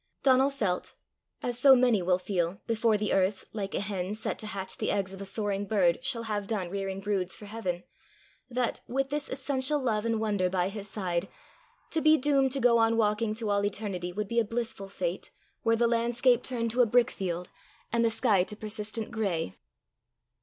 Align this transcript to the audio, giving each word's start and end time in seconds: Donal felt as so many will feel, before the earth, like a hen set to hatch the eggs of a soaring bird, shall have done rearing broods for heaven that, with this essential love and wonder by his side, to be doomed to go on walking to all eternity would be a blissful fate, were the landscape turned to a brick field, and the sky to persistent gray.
Donal 0.23 0.49
felt 0.49 0.95
as 1.43 1.59
so 1.59 1.75
many 1.75 2.01
will 2.01 2.17
feel, 2.17 2.59
before 2.65 2.97
the 2.97 3.13
earth, 3.13 3.45
like 3.53 3.75
a 3.75 3.79
hen 3.79 4.15
set 4.15 4.39
to 4.39 4.47
hatch 4.47 4.77
the 4.79 4.89
eggs 4.89 5.13
of 5.13 5.21
a 5.21 5.27
soaring 5.27 5.67
bird, 5.67 6.03
shall 6.03 6.23
have 6.23 6.47
done 6.47 6.71
rearing 6.71 7.01
broods 7.01 7.37
for 7.37 7.45
heaven 7.45 7.83
that, 8.49 8.81
with 8.87 9.11
this 9.11 9.29
essential 9.29 9.77
love 9.79 10.03
and 10.03 10.19
wonder 10.19 10.49
by 10.49 10.69
his 10.69 10.89
side, 10.89 11.27
to 11.91 12.01
be 12.01 12.17
doomed 12.17 12.51
to 12.53 12.59
go 12.59 12.79
on 12.79 12.97
walking 12.97 13.35
to 13.35 13.51
all 13.51 13.63
eternity 13.63 14.11
would 14.11 14.27
be 14.27 14.39
a 14.39 14.43
blissful 14.43 14.89
fate, 14.89 15.29
were 15.63 15.75
the 15.75 15.85
landscape 15.85 16.41
turned 16.41 16.71
to 16.71 16.81
a 16.81 16.87
brick 16.87 17.11
field, 17.11 17.51
and 17.93 18.03
the 18.03 18.09
sky 18.09 18.43
to 18.43 18.55
persistent 18.55 19.11
gray. 19.11 19.55